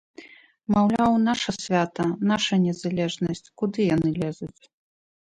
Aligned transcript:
Маўляў, 0.75 1.11
наша 1.25 1.49
свята, 1.63 2.05
наша 2.31 2.53
незалежнасць, 2.63 3.43
куды 3.63 3.79
яны 3.95 4.09
лезуць? 4.21 4.63